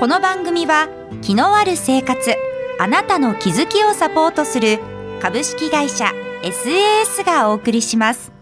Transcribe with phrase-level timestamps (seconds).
[0.00, 0.88] この番組は
[1.22, 2.34] 気のある生活
[2.80, 4.80] あなたの気づきをサポートする
[5.22, 6.06] 株式会社
[6.42, 8.32] SAS がお送りします。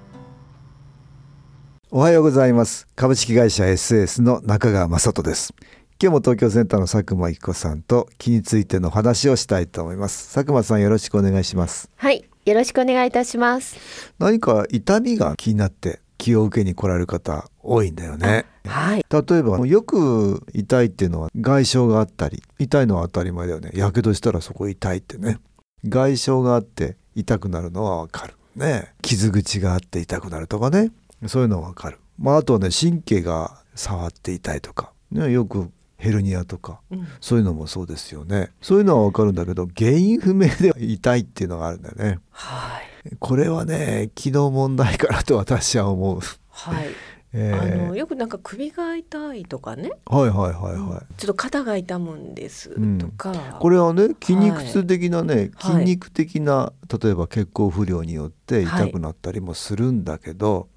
[1.90, 2.88] おはようございます。
[2.96, 5.54] 株式会社 SAS の中川雅人です。
[6.02, 10.34] 今日も東京センターの佐久間一子さんと気についての話をしたいと思います。
[10.34, 11.90] 佐久間さんよろしくお願いします。
[11.96, 13.76] はい、よろしくお願いいたします。
[14.18, 18.44] 何か痛みが気になって気を受けに来られる方多いんだよね。
[18.64, 23.72] はい、例えばよく痛いっていうのは外傷があったり痛いのは当たり前だよね。
[23.74, 25.38] やけどしたらそこ痛いってね。
[25.84, 28.94] 外傷があって痛くなるのはわかるね。
[29.02, 30.92] 傷口があって痛くなるとかね。
[31.26, 31.98] そういうのはわかる。
[32.20, 36.80] まああとはね神経が触って痛いとか、ね、よくヘルニアとか。
[36.92, 37.08] うん。
[37.20, 38.50] そういうのもそうですよね。
[38.62, 42.20] そういうのはわかるんだけど原因不明で痛いっていうのがあるんだよね。
[42.30, 46.86] はい、これはね気の問題かなと私は思う、はい、
[47.32, 47.84] えー。
[47.84, 52.98] あのよくなんか首が痛いとかね、はいはいはいはい、ちょっと肩が痛むんですうん。
[52.98, 55.72] とか、これはね筋肉痛的なね、はい。
[55.74, 56.72] 筋肉的な
[57.02, 60.68] 例えば血行不良によって痛くなったりもするんだけど、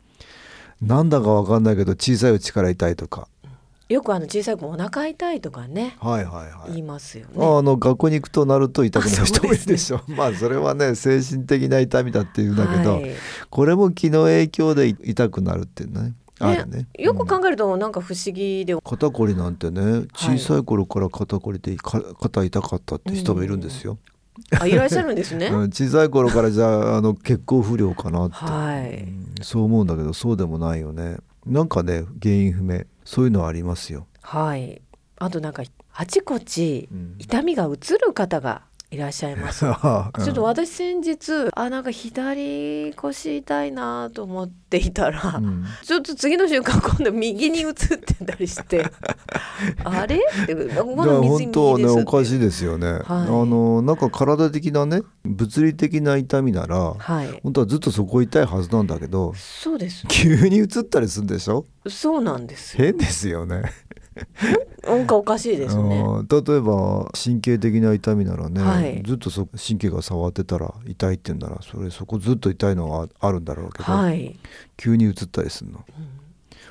[0.81, 3.27] なんだかわかんないけど小さいうちから痛いとか
[3.88, 6.72] よくあの小さい子お腹痛いとかね、はいはいはい。
[6.72, 7.33] 言いますよね。
[7.36, 10.02] あの学校に行くとなると痛くなる人もいでしょ。
[10.08, 13.11] まあそれはね精神的な痛みだっていうんだけど、はい。
[13.52, 16.13] これも気の影響で痛くなるっていうのね。
[16.39, 16.88] あるね。
[16.97, 24.00] よくうん考えるとなんか不思議で、肩こりなんてね小さい頃から肩こりでか肩痛かったって人もいるんですよ、
[24.59, 25.47] あいらっしゃるんですね。
[25.53, 32.85] うん小さい頃からじゃああの血行不良かなって、はい、うんそう思うんだけどそうでもないよねなんかね原因不明。
[33.03, 34.81] そういうのはありますよ、はい。
[35.17, 35.63] あとなんか
[35.94, 37.16] あちこちうん。
[37.19, 38.63] 痛みが移る方が
[38.95, 39.66] いらっしゃいます。
[39.67, 45.66] ちょっと私先日あなんか左腰痛いなと思っていたら、うん。
[45.83, 48.85] ちょっと次の瞬間今度右に移ってたりして
[49.83, 50.16] あれ？
[50.16, 57.39] って今だから度右本当はねおかしいですよね、あのなんか体的なね物理的な痛みならはい。
[57.44, 60.06] 本当はずっとそこ痛いはずなんだけどそうです。
[60.07, 61.66] 急に移ったりするんでしょ？
[61.88, 62.85] そうなんですよ。
[62.85, 63.63] 変ですよね
[64.87, 65.99] なんかおかしいですね。
[65.99, 69.03] うん例えば神経的な痛みならね、はい。
[69.05, 71.49] ずっとそ神経が触ってたら痛いって言うんな。
[71.49, 74.37] らそれそこずっと痛いのがあるんだろうけど、はい。
[74.77, 75.85] 急に移ったりするの、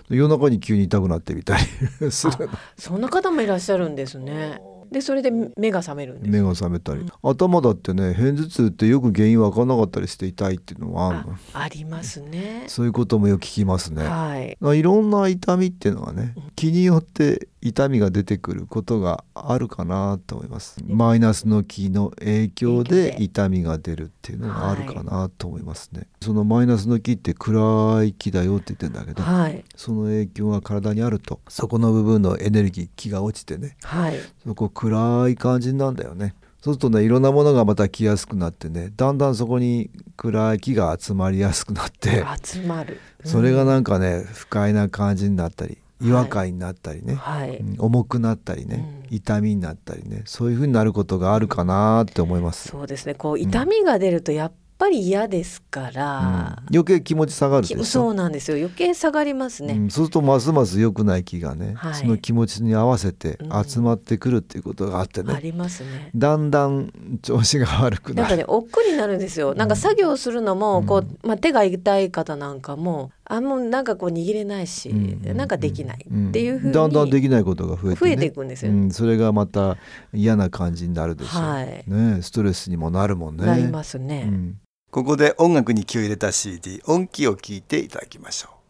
[0.08, 1.62] 夜中に急に痛くなってみたり
[2.10, 2.52] するの。
[2.76, 4.60] そんな方もいらっしゃるんですね
[4.94, 6.30] でそれで目が覚めるんです。
[6.30, 11.26] 目が覚めたり、頭だってね片頭痛ってよく原因分かんなかったりして痛いっていうのは。
[11.52, 12.64] ありますね。
[12.68, 14.56] そういうこともよく聞きますね、はい。
[14.60, 20.76] まあいろんな痛みっていうのはね気によって痛みが出てくることがあるかなと思います。
[20.86, 29.64] マイナスの気の影響で痛みが出るっていうのがあるかなと思いますね、そのマイナスの気って暗い気だよって言ってんだけど、はい。
[29.76, 31.40] その影響が体にあると。
[31.48, 33.78] そこの部分のエネルギー気が落ちてね。
[33.82, 34.16] はい。
[34.46, 36.34] そこ暗い感じなんだよね。
[36.60, 42.98] そうするとねいろんなものがまた来やすくなってねだんだんそこに暗い気が集まりやすくなって集まる。
[43.22, 47.56] それがうんなんかね不快な感じになったり違和感になったりね、はい。
[47.58, 49.16] うん重くなったりね、うん。
[49.16, 50.22] 痛みになったりね。
[50.24, 53.14] そういう風になることがあるかなって思います、そうですね。
[53.14, 56.76] こう痛みが出るとやっぱり嫌ですから、うん。
[56.76, 58.56] 余計気持ち下がるそうなんですよ。
[58.56, 61.94] 余計下がりますね、うん、そうするとますます良くない気がね、はい。
[61.94, 63.64] その気持ちに合わせてうん。
[63.64, 66.10] 集まってくるっていうことがあってね、ありますね。
[66.14, 66.90] だんだん
[67.22, 68.20] 調子が悪くなる。
[68.22, 69.54] なんかね億劫になるんですよ。
[69.54, 78.72] なんか作業するのもこう、まあ、手が痛い方なんかもあもうなんかこう握れないし、うんなんかできないっていうふうに、だんだんできないことが増えて、ね、増えていくんですよ。
[78.72, 79.76] うん、それがまた
[80.12, 81.84] 嫌な感じになるでしょう、はい。
[81.86, 82.20] ね。
[82.20, 83.46] ストレスにもなるもんね。
[83.46, 84.58] なりますね、うん。
[84.90, 88.63] ここで音楽に気を入れた CD 音気を聞いていただきましょう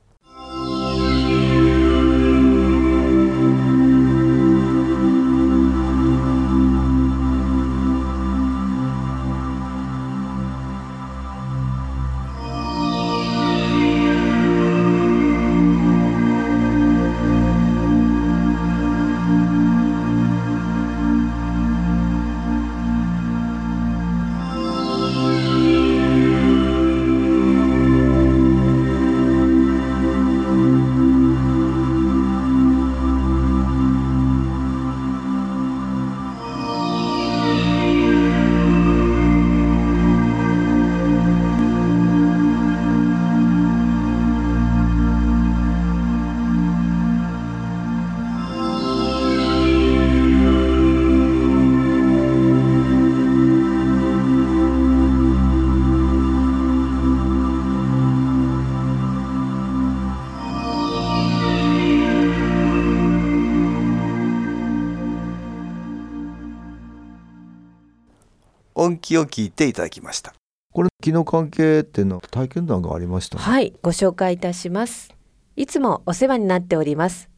[69.05, 70.35] 音気を聞いていただきました。
[70.73, 75.15] これ気の関係っていうのは体験談がありましたねはいご紹介いたします。
[75.57, 77.29] いつもお世話になっております。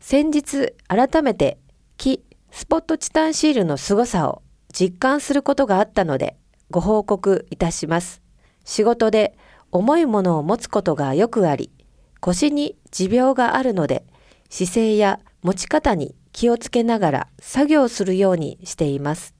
[0.00, 1.58] 先日改めて
[1.96, 4.42] 木スポットチタンシールの凄さを
[4.72, 6.36] 実感することがあったので
[6.70, 8.20] ご報告いたします。
[8.64, 9.38] 仕事で
[9.70, 11.70] 重いものを持つことがよくあり
[12.20, 14.04] 腰に持病があるので
[14.50, 19.34] 姿勢や持ち方に気をつけながら作業するようにしています。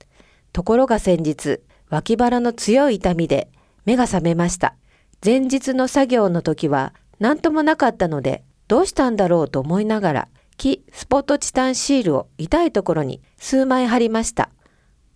[0.53, 1.61] ところが先日
[1.93, 3.51] 脇腹の強い痛みで
[3.85, 4.75] 目が覚めました。
[5.23, 14.49] 前日の作業の時は何ともなかったのでどうしたんだろうと思いながら木スポットチタンシールを痛いところに数枚貼りました。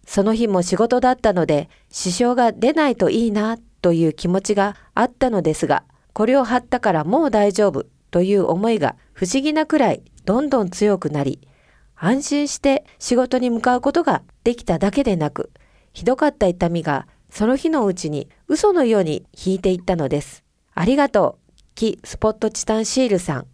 [0.06, 5.82] その日も仕事だったので支障が出ないといいなという気持ちがあったのですが
[6.12, 11.40] これを貼ったからもう大丈夫という思いが不思議なくらいどんどん強くなり
[11.96, 15.50] 安心して仕事に向かうことができただけでなく
[15.96, 20.44] ひどかった痛みがその日のうちに嘘のように引いていったのです。
[20.74, 23.46] ありがとう木スポットチタンシールさん。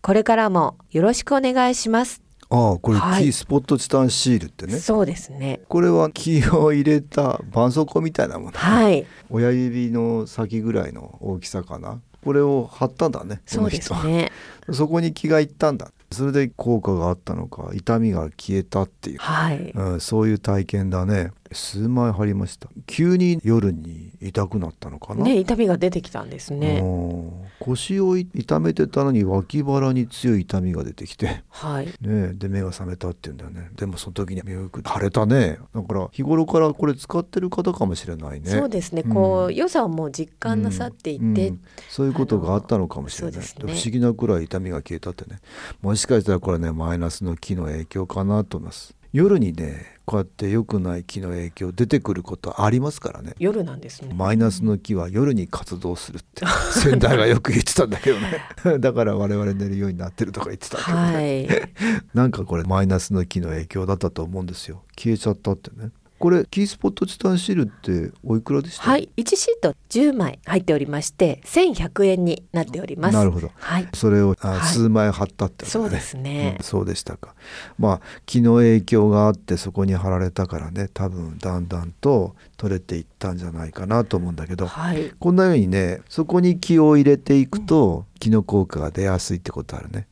[0.00, 2.22] これからもよろしくお願いします。
[2.50, 3.24] ああこれ、はい。
[3.24, 4.78] キースポットチタンシールってね。
[4.78, 5.62] そうですね。
[5.68, 9.04] これは木を入れた絆創膏みたいなもの、はい。
[9.28, 12.00] 親指の先ぐらいの大きさかな。
[12.24, 14.30] これを貼ったんだねこそうですね。
[14.70, 15.90] そこに気がいったんだ。
[16.12, 19.72] それで効果があったのか痛みが消えたっていう、はい。
[19.74, 22.68] うん、そういう体験だね数枚貼りました。
[22.86, 26.80] 急に夜に痛くなったのかな、ね痛みが出てきたんですね。
[26.82, 27.30] うん。
[27.60, 31.42] 腰を痛めてたのに脇腹に強い痛みが出てきて。
[31.48, 31.86] はい。
[32.00, 33.70] ねえで目が覚めたって言うんだよね。
[33.76, 35.58] でもその時に目をよく腫れたね。
[35.74, 38.50] だから日頃からこれ使ってる方かもしれないね。
[38.50, 39.02] そうですね。
[39.04, 39.14] うん。
[39.14, 41.36] こう良さをもう実感なさっていて、うん。
[41.36, 43.46] うんそういうことがあったのかもしれない、ね。
[43.58, 45.40] 不思議なくらい痛みが消えたってね。
[45.80, 53.34] もしかしたらこれねマイナスの気の影響かなと思います夜にねこうやって良くない気の影響出てくることありますからね。
[53.38, 54.12] 夜なんですね。
[54.14, 56.44] マイナスの気は夜に活動するって
[56.74, 58.40] 先代がよく言ってたんだけどね。
[58.80, 61.48] だから我々寝るようになってるとか言ってたけどね、はい。
[62.14, 64.82] なんかこれマイナスの気の影響だったと思うんですよ。
[64.96, 65.90] 消えちゃったってね
[66.22, 68.88] これキースポットチタンシールっておいくらでした？
[68.88, 73.14] はい1シート10枚入っておりまして1100円になっております。
[73.14, 73.50] なるほど。
[73.56, 73.88] はい。
[73.92, 74.60] それをあ、はい。
[74.60, 76.58] 数枚貼ったってことそうですね。
[76.60, 77.34] うんそうでしたか。
[77.76, 85.10] まあ気の影響があってそこに貼られたからね多分だんだんと取れていったんじゃないかなと思うんだけどはい。
[85.18, 90.06] こんなようにねそこに気を入れていくと気の効果が出やすいってことあるね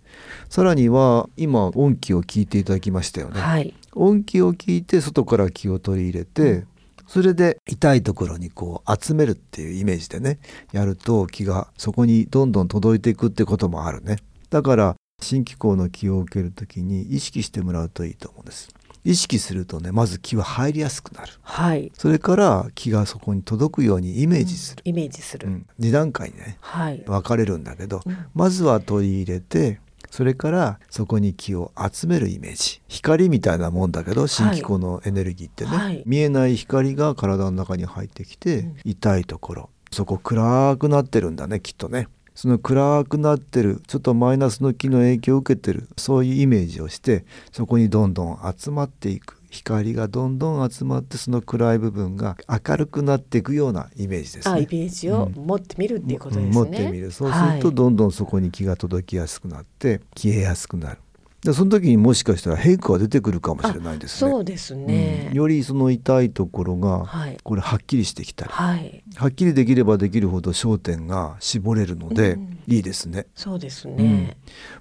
[0.50, 3.73] さらには今音気を聞いていただきましたよね、はい。
[3.94, 6.64] 音気を聞いて外から気を取り入れて
[7.06, 10.41] それで痛いところにこう集めるっていうイメージでね
[10.73, 14.16] やると気がそこにどんどん届いていくってこともあるね。
[14.50, 18.75] だから新機構の気を受ける時に意識してもらうといいと思うんです。
[19.04, 21.33] 意識するとねまず気は入りやすくなる。
[21.42, 21.92] はい。
[21.95, 25.66] それから気がそこに届くようにイメージする、イメージする、うん。
[25.78, 27.04] 2段階にねはい。
[27.07, 28.16] 分かれるんだけどうん。
[28.35, 29.80] まずは取り入れて
[30.11, 32.83] それからそこに気を集めるイメージ。
[32.88, 36.02] 光みたいなもんだけど新機構のエネルギーってね、はい。
[36.07, 38.76] 見えない光が体の中に入ってきて、うん。
[38.85, 39.71] 痛いところ。
[39.93, 42.09] そこ暗くなってるんだねきっとね。
[42.35, 54.54] その暗くなってるちょっとマイナスの気の影響を受けてるそういうイメージをしてそこにどんどん集まっていく光がどんどん集まってその暗い部分が明るくなっていくようなイメージですね。
[54.54, 54.62] あイ。
[54.62, 57.11] メージを持ってみるっていうことですね、持ってみる。
[57.11, 57.75] そうするとはい。
[57.75, 60.99] どんどんそこに気が届きやすくなって消えやすくなる。
[61.42, 64.30] でその時にもしかしたら変化が出てくるかもしれないですね。
[64.30, 65.37] そうですね、うん。
[65.37, 67.38] よりその痛いところがはい。
[67.42, 69.02] これはっきりしてきたりはい。
[69.16, 72.59] はっきりできればできるほど焦点が絞れるのでうん。
[72.66, 73.26] いいですね。
[73.35, 74.37] そうですね、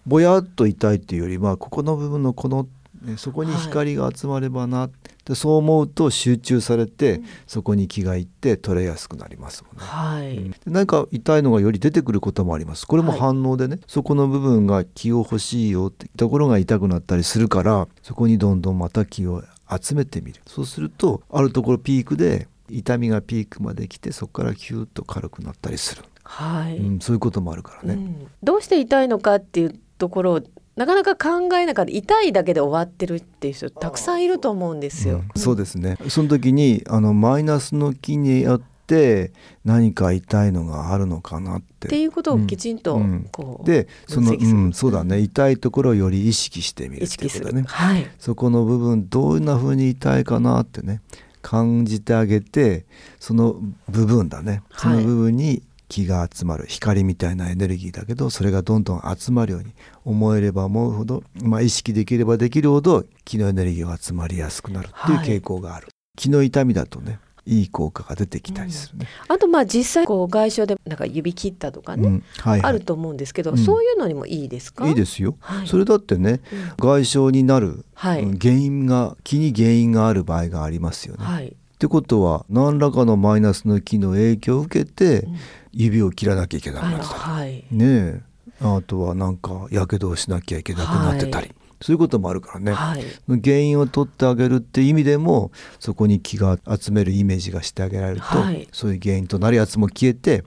[0.05, 2.69] ぼやっと痛いっていうよりはここの部分のこのね
[3.17, 4.89] そこに光が集まればな、
[5.25, 9.83] でそう思うと集中されて、そこに気がいって取れやすくなりますもんね。
[9.83, 12.85] はい、でなんか痛いのがより出てくることもあります。
[12.85, 13.19] これもはい。
[13.19, 20.41] 反応でね、そこの部分が気を欲しいよってところが痛くなったりするからそこにどんどんまた気を集めてみる。
[20.47, 28.27] そうするとあるところピークで痛みがピークまで来てそこからキューッと軽くなったりする、はい、うん、そういうこともあるからね、うん。
[28.43, 30.41] どうして痛いのかっていうところを
[30.75, 35.17] なかなか考えなかった痛いだけで終わってるっていう人たくさんいると思うんですよ。
[35.17, 35.97] うんそうですね。
[36.07, 39.31] その時にあのマイナスの気によって
[39.65, 45.19] 何か痛いのがあるのかなっってていうことをきちんとうんこう、でその、うん、そうだね。
[45.19, 51.01] 痛いところをより意識してみる意っていう識する、ことだねはい、そこの部分どんな風に痛いかなってね
[51.41, 52.85] 感じてあげて
[53.19, 53.55] その
[53.89, 54.61] 部分だね。
[54.75, 54.97] そはい。
[54.97, 59.49] の部分に気が集まる、光みたいなエネルギーだけどそれがどんどん集まる。
[59.49, 59.73] ように
[60.05, 65.27] 思えれば思うほど、まあ、意識できればできるほど気のエネルギーが集まりやすくなるっていうはい。
[65.27, 69.07] 傾向がある、気の痛みだとねいい効果が出てきたりするね。
[69.27, 72.23] あとまあ実際こう外傷でなんか指切ったとかね、うん。
[72.37, 72.69] はいはい。
[72.69, 73.57] あると思うんですけど、うん。
[73.57, 74.87] そういうのにもいいですか？
[74.87, 75.35] いいですよ。
[75.39, 75.67] はい。
[75.67, 76.73] それだってねうん。
[76.77, 81.25] 外傷になる、はい、うん原因が気に原因がある場合がありますよね。
[81.25, 85.35] はい、ってことは何らかのマイナスの気の影響を受けてうん。
[85.71, 87.51] 指を切らなきゃいけなくはいなってたり、はい。
[87.51, 88.21] ねえ。
[88.59, 91.55] あとはなんかやけどをしなきゃいけなくなってたり、はい。
[91.79, 92.73] そういうこともあるからね。
[92.73, 93.03] はい。
[93.41, 98.67] 原因を取ってあげるって意味でもそこに気が集めるイメージがしてあげられると、はい。
[98.73, 100.43] そういう原因となるやつも消えて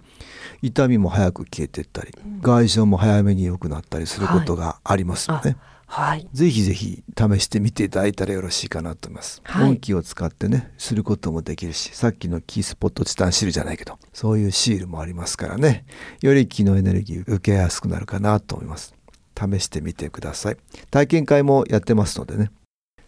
[0.61, 2.13] 痛みも早く消えてったり、
[2.43, 5.57] 外傷も早めに良くなったりすることがありますので、
[5.95, 9.43] はいぜひぜひ試してみていただいたらよろしいかなと思います。
[9.45, 15.85] はいを使ってねすることもできるしさっきのキースポットチタンシールじゃないけどそういうシールもありますからね
[16.23, 18.95] より気のエネルギー受けやすくなるかなと思います。
[19.39, 20.57] 試してみてください。
[20.91, 22.51] 体験会もやってますのでね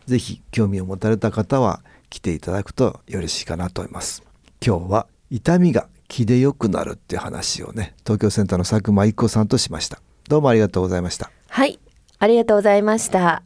[0.04, 4.22] ぜひ興味を持たれた方は来ていただくとよろしいかなと思います。
[4.62, 10.02] 今日は痛みが気で良くなるっていう話をね東京センターの佐久間一子さんとしました。
[10.28, 11.30] どうもありがとうございました。
[11.48, 11.78] はい
[12.18, 13.44] ありがとうございました。